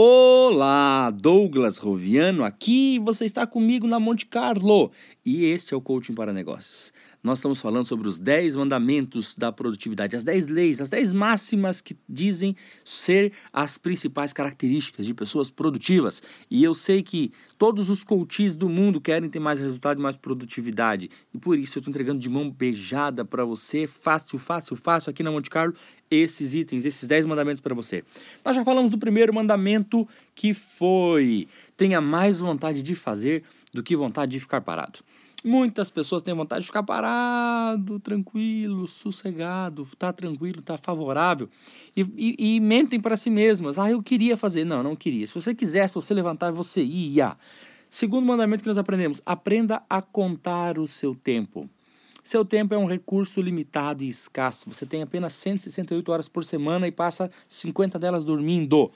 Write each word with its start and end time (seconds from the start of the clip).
Olá, 0.00 1.10
Douglas 1.10 1.78
Roviano 1.78 2.44
aqui, 2.44 3.00
você 3.00 3.24
está 3.24 3.44
comigo 3.44 3.84
na 3.84 3.98
Monte 3.98 4.26
Carlo 4.26 4.92
e 5.26 5.46
este 5.46 5.74
é 5.74 5.76
o 5.76 5.80
Coaching 5.80 6.14
para 6.14 6.32
Negócios. 6.32 6.92
Nós 7.20 7.38
estamos 7.38 7.60
falando 7.60 7.84
sobre 7.84 8.06
os 8.06 8.18
10 8.18 8.54
mandamentos 8.54 9.34
da 9.34 9.50
produtividade, 9.50 10.14
as 10.14 10.22
10 10.22 10.46
leis, 10.46 10.80
as 10.80 10.88
10 10.88 11.12
máximas 11.12 11.80
que 11.80 11.96
dizem 12.08 12.54
ser 12.84 13.32
as 13.52 13.76
principais 13.76 14.32
características 14.32 15.04
de 15.04 15.12
pessoas 15.12 15.50
produtivas. 15.50 16.22
E 16.48 16.62
eu 16.62 16.72
sei 16.74 17.02
que 17.02 17.32
todos 17.58 17.90
os 17.90 18.04
coaches 18.04 18.54
do 18.54 18.68
mundo 18.68 19.00
querem 19.00 19.28
ter 19.28 19.40
mais 19.40 19.58
resultado 19.58 19.98
e 19.98 20.02
mais 20.02 20.16
produtividade. 20.16 21.10
E 21.34 21.38
por 21.38 21.58
isso 21.58 21.78
eu 21.78 21.80
estou 21.80 21.90
entregando 21.90 22.20
de 22.20 22.28
mão 22.28 22.48
beijada 22.48 23.24
para 23.24 23.44
você, 23.44 23.88
fácil, 23.88 24.38
fácil, 24.38 24.76
fácil, 24.76 25.10
aqui 25.10 25.24
na 25.24 25.32
Monte 25.32 25.50
Carlo, 25.50 25.74
esses 26.08 26.54
itens, 26.54 26.84
esses 26.84 27.06
10 27.06 27.26
mandamentos 27.26 27.60
para 27.60 27.74
você. 27.74 28.04
Nós 28.44 28.54
já 28.54 28.64
falamos 28.64 28.92
do 28.92 28.98
primeiro 28.98 29.34
mandamento 29.34 30.06
que 30.36 30.54
foi: 30.54 31.48
tenha 31.76 32.00
mais 32.00 32.38
vontade 32.38 32.80
de 32.80 32.94
fazer 32.94 33.42
do 33.74 33.82
que 33.82 33.96
vontade 33.96 34.32
de 34.32 34.40
ficar 34.40 34.60
parado. 34.60 35.00
Muitas 35.44 35.88
pessoas 35.88 36.20
têm 36.22 36.34
vontade 36.34 36.62
de 36.62 36.66
ficar 36.66 36.82
parado, 36.82 38.00
tranquilo, 38.00 38.88
sossegado, 38.88 39.86
tá 39.96 40.12
tranquilo, 40.12 40.60
tá 40.60 40.76
favorável 40.76 41.48
e, 41.96 42.00
e, 42.16 42.56
e 42.56 42.60
mentem 42.60 43.00
para 43.00 43.16
si 43.16 43.30
mesmas. 43.30 43.78
Ah, 43.78 43.90
eu 43.90 44.02
queria 44.02 44.36
fazer. 44.36 44.64
Não, 44.64 44.82
não 44.82 44.96
queria. 44.96 45.26
Se 45.26 45.34
você 45.34 45.54
quisesse, 45.54 45.94
você 45.94 46.12
levantar, 46.12 46.50
você 46.50 46.82
ia. 46.82 47.36
Segundo 47.88 48.26
mandamento 48.26 48.62
que 48.62 48.68
nós 48.68 48.78
aprendemos: 48.78 49.22
aprenda 49.24 49.82
a 49.88 50.02
contar 50.02 50.78
o 50.78 50.88
seu 50.88 51.14
tempo. 51.14 51.70
Seu 52.22 52.44
tempo 52.44 52.74
é 52.74 52.78
um 52.78 52.84
recurso 52.84 53.40
limitado 53.40 54.02
e 54.02 54.08
escasso. 54.08 54.68
Você 54.68 54.84
tem 54.84 55.02
apenas 55.02 55.32
168 55.34 56.12
horas 56.12 56.28
por 56.28 56.44
semana 56.44 56.86
e 56.86 56.92
passa 56.92 57.30
50 57.46 57.98
delas 57.98 58.24
dormindo. 58.24 58.90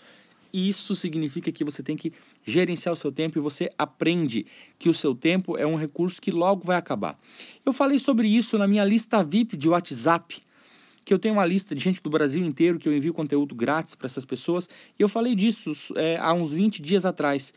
Isso 0.53 0.95
significa 0.95 1.51
que 1.51 1.65
você 1.65 1.83
tem 1.83 1.97
que 1.97 2.13
gerenciar 2.45 2.93
o 2.93 2.97
seu 2.97 3.11
tempo 3.11 3.39
e 3.39 3.41
você 3.41 3.71
aprende 3.79 4.47
que 4.79 4.89
o 4.89 4.95
seu 4.95 5.15
tempo 5.15 5.57
é 5.57 5.67
um 5.67 5.77
recurso 5.77 6.21
que 6.21 6.31
logo 6.31 6.65
vai 6.65 6.77
acabar. 6.77 7.19
Eu 7.65 7.73
falei 7.73 7.99
sobre 7.99 8.29
isso 8.29 8.59
na 8.59 8.69
minha 8.69 8.85
lista 8.85 9.23
VIP 9.23 9.57
de 9.57 9.69
WhatsApp, 9.69 10.43
que 11.05 11.13
eu 11.13 11.19
tenho 11.19 11.35
uma 11.35 11.47
lista 11.47 11.75
de 11.75 11.83
gente 11.83 12.03
do 12.03 12.11
Brasil 12.11 12.45
inteiro 12.45 12.79
que 12.79 12.89
eu 12.89 12.97
envio 12.97 13.15
conteúdo 13.15 13.55
grátis 13.55 13.95
para 13.95 14.07
essas 14.07 14.25
pessoas, 14.25 14.69
e 14.99 15.03
eu 15.03 15.09
falei 15.09 15.35
disso 15.35 15.73
é, 15.97 16.17
há 16.19 16.33
uns 16.33 16.53
20 16.53 16.83
dias 16.83 17.07
atrás 17.07 17.53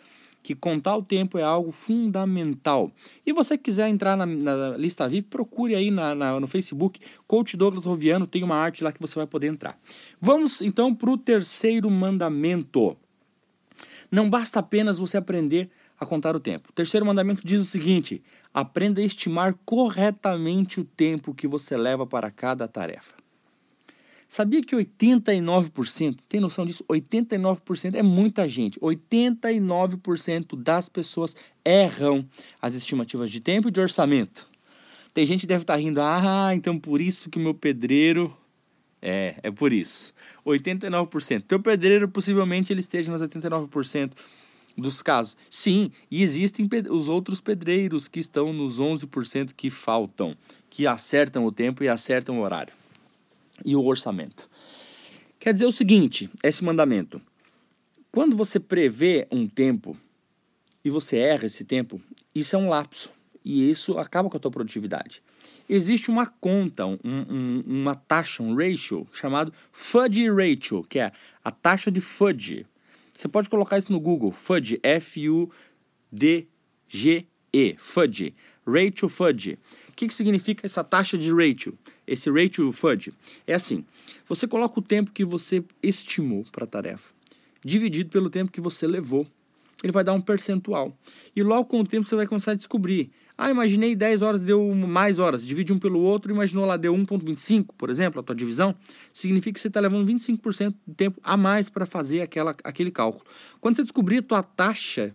que 0.45 0.53
contar 0.53 0.95
o 0.95 1.01
tempo 1.01 1.39
é 1.39 1.43
algo 1.43 1.71
fundamental. 1.71 2.91
E 3.25 3.33
você 3.33 3.57
quiser 3.57 3.89
entrar 3.89 4.15
na, 4.15 4.27
na 4.27 4.77
lista 4.77 5.09
VIP, 5.09 5.27
procure 5.27 5.73
aí 5.73 5.89
na, 5.89 6.13
na, 6.13 6.39
no 6.39 6.45
Facebook, 6.45 6.99
Coach 7.25 7.57
Douglas 7.57 7.83
Roviano, 7.83 8.27
tem 8.27 8.43
uma 8.43 8.55
arte 8.55 8.83
lá 8.83 8.91
que 8.91 9.01
você 9.01 9.15
vai 9.15 9.25
poder 9.25 9.47
entrar. 9.47 9.75
Vamos 10.21 10.61
então 10.61 10.93
para 10.93 11.09
o 11.09 11.17
terceiro 11.17 11.89
mandamento. 11.89 12.95
Não 14.11 14.29
basta 14.29 14.59
apenas 14.59 14.99
você 14.99 15.17
aprender 15.17 15.67
a 15.99 16.05
contar 16.05 16.35
o 16.35 16.39
tempo. 16.39 16.69
O 16.69 16.73
terceiro 16.73 17.03
mandamento 17.03 17.41
diz 17.43 17.59
o 17.59 17.65
seguinte: 17.65 18.21
aprenda 18.53 19.01
a 19.01 19.03
estimar 19.03 19.55
corretamente 19.65 20.79
o 20.79 20.85
tempo 20.85 21.33
que 21.33 21.47
você 21.47 21.75
leva 21.75 22.05
para 22.05 22.29
cada 22.29 22.67
tarefa. 22.67 23.24
Sabia 24.27 24.63
que 24.63 24.75
89%, 24.75 26.25
tem 26.27 26.39
noção 26.39 26.65
disso? 26.65 26.83
89% 26.89 27.95
é 27.95 28.01
muita 28.01 28.47
gente. 28.47 28.79
89% 28.79 30.55
das 30.61 30.89
pessoas 30.89 31.35
erram 31.63 32.27
as 32.59 32.73
estimativas 32.73 33.29
de 33.29 33.39
tempo 33.39 33.67
e 33.67 33.71
de 33.71 33.79
orçamento. 33.79 34.47
Tem 35.13 35.25
gente 35.25 35.41
que 35.41 35.47
deve 35.47 35.63
estar 35.63 35.75
rindo, 35.75 36.01
ah, 36.01 36.51
então 36.53 36.77
por 36.77 36.99
isso 36.99 37.29
que 37.29 37.39
meu 37.39 37.53
pedreiro. 37.53 38.35
É, 39.01 39.35
é 39.43 39.51
por 39.51 39.71
isso. 39.71 40.13
89%. 40.43 41.43
Teu 41.43 41.59
pedreiro 41.59 42.09
possivelmente 42.09 42.73
ele 42.73 42.79
esteja 42.79 43.11
nos 43.11 43.21
89% 43.21 44.13
dos 44.75 45.03
casos. 45.03 45.37
Sim, 45.47 45.91
e 46.09 46.23
existem 46.23 46.67
os 46.89 47.07
outros 47.07 47.39
pedreiros 47.39 48.07
que 48.07 48.19
estão 48.19 48.51
nos 48.51 48.79
11% 48.79 49.53
que 49.55 49.69
faltam, 49.69 50.35
que 50.71 50.87
acertam 50.87 51.45
o 51.45 51.51
tempo 51.51 51.83
e 51.83 51.87
acertam 51.87 52.39
o 52.39 52.41
horário 52.41 52.73
e 53.63 53.75
o 53.75 53.85
orçamento. 53.85 54.49
Quer 55.39 55.53
dizer 55.53 55.65
o 55.65 55.71
seguinte, 55.71 56.29
esse 56.43 56.63
mandamento. 56.63 57.21
Quando 58.11 58.35
você 58.35 58.59
prevê 58.59 59.27
um 59.31 59.47
tempo 59.47 59.95
e 60.83 60.89
você 60.89 61.17
erra 61.17 61.45
esse 61.45 61.63
tempo, 61.63 62.01
isso 62.33 62.55
é 62.55 62.59
um 62.59 62.69
lapso 62.69 63.11
e 63.45 63.69
isso 63.69 63.99
acaba 63.99 64.27
com 64.27 64.37
a 64.37 64.39
tua 64.39 64.49
produtividade. 64.49 65.21
Existe 65.69 66.09
uma 66.09 66.25
conta, 66.25 66.85
um, 66.85 66.97
um, 67.03 67.63
uma 67.65 67.93
taxa, 67.93 68.41
um 68.41 68.55
ratio 68.55 69.05
chamado 69.13 69.53
Fudge 69.71 70.27
Ratio, 70.29 70.83
que 70.83 70.97
é 70.97 71.11
a 71.43 71.51
taxa 71.51 71.91
de 71.91 72.01
Fudge. 72.01 72.65
Você 73.15 73.27
pode 73.27 73.47
colocar 73.49 73.77
isso 73.77 73.91
no 73.91 73.99
Google, 73.99 74.31
Fudge, 74.31 74.79
F-U-D-G-E, 74.81 75.55
Fudge, 77.77 78.33
Ratio 78.65 79.07
Fudge. 79.07 79.59
O 79.89 79.93
que, 79.93 80.07
que 80.07 80.13
significa 80.13 80.65
essa 80.65 80.83
taxa 80.83 81.17
de 81.17 81.31
ratio? 81.31 81.77
Esse 82.07 82.29
ratio 82.29 82.71
fudge 82.71 83.13
é 83.47 83.53
assim: 83.53 83.85
você 84.27 84.47
coloca 84.47 84.79
o 84.79 84.83
tempo 84.83 85.11
que 85.11 85.25
você 85.25 85.63
estimou 85.81 86.43
para 86.51 86.65
a 86.65 86.67
tarefa, 86.67 87.09
dividido 87.63 88.09
pelo 88.09 88.29
tempo 88.29 88.51
que 88.51 88.61
você 88.61 88.85
levou. 88.87 89.27
Ele 89.83 89.91
vai 89.91 90.03
dar 90.03 90.13
um 90.13 90.21
percentual. 90.21 90.97
E 91.35 91.43
logo 91.43 91.65
com 91.65 91.81
o 91.81 91.85
tempo 91.85 92.05
você 92.05 92.15
vai 92.15 92.25
começar 92.25 92.51
a 92.51 92.55
descobrir. 92.55 93.11
Ah, 93.37 93.49
imaginei 93.49 93.95
10 93.95 94.21
horas, 94.21 94.39
deu 94.39 94.73
mais 94.73 95.19
horas. 95.19 95.45
Divide 95.45 95.73
um 95.73 95.77
pelo 95.77 95.99
outro, 95.99 96.31
imaginou 96.31 96.65
lá, 96.65 96.77
deu 96.77 96.95
1,25, 96.95 97.67
por 97.77 97.89
exemplo, 97.89 98.21
a 98.21 98.23
tua 98.23 98.33
divisão. 98.33 98.73
Significa 99.11 99.53
que 99.53 99.59
você 99.59 99.67
está 99.67 99.81
levando 99.81 100.07
25% 100.07 100.73
de 100.87 100.93
tempo 100.95 101.19
a 101.21 101.35
mais 101.35 101.69
para 101.69 101.85
fazer 101.85 102.21
aquela, 102.21 102.55
aquele 102.63 102.89
cálculo. 102.89 103.25
Quando 103.59 103.75
você 103.75 103.83
descobrir 103.83 104.19
a 104.19 104.21
tua 104.21 104.41
taxa 104.41 105.13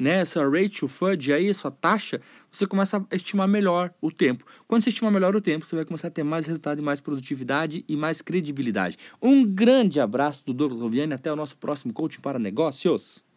né, 0.00 0.20
essa 0.20 0.42
ratio 0.48 0.88
fudge 0.88 1.32
aí, 1.32 1.52
sua 1.52 1.70
taxa, 1.70 2.20
você 2.50 2.66
começa 2.66 3.06
a 3.10 3.14
estimar 3.14 3.46
melhor 3.46 3.92
o 4.00 4.10
tempo. 4.10 4.44
Quando 4.66 4.82
você 4.82 4.88
estima 4.88 5.10
melhor 5.10 5.36
o 5.36 5.40
tempo, 5.40 5.66
você 5.66 5.76
vai 5.76 5.84
começar 5.84 6.08
a 6.08 6.10
ter 6.10 6.22
mais 6.22 6.46
resultado 6.46 6.82
mais 6.82 7.00
produtividade 7.00 7.84
e 7.86 7.94
mais 7.94 8.22
credibilidade. 8.22 8.96
Um 9.20 9.44
grande 9.44 10.00
abraço 10.00 10.44
do 10.44 10.54
Douglas 10.54 10.80
Roviani, 10.80 11.12
até 11.12 11.30
o 11.30 11.36
nosso 11.36 11.56
próximo 11.58 11.92
coaching 11.92 12.20
para 12.20 12.38
negócios. 12.38 13.29